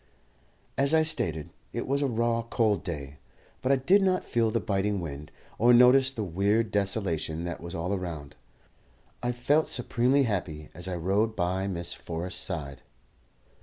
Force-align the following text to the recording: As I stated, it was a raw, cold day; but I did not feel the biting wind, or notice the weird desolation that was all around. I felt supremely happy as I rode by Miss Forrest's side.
As 0.79 0.95
I 0.95 1.03
stated, 1.03 1.51
it 1.73 1.85
was 1.85 2.01
a 2.01 2.07
raw, 2.07 2.41
cold 2.41 2.83
day; 2.83 3.17
but 3.61 3.71
I 3.71 3.75
did 3.75 4.01
not 4.01 4.23
feel 4.23 4.49
the 4.49 4.59
biting 4.59 4.99
wind, 4.99 5.31
or 5.59 5.75
notice 5.75 6.11
the 6.11 6.23
weird 6.23 6.71
desolation 6.71 7.43
that 7.43 7.61
was 7.61 7.75
all 7.75 7.93
around. 7.93 8.35
I 9.21 9.31
felt 9.31 9.67
supremely 9.67 10.23
happy 10.23 10.69
as 10.73 10.87
I 10.87 10.95
rode 10.95 11.35
by 11.35 11.67
Miss 11.67 11.93
Forrest's 11.93 12.41
side. 12.41 12.81